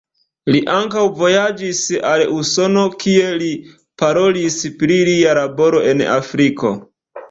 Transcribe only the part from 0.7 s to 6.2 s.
ankaŭ vojaĝis al Usono, kie li parolis pri lia laboro en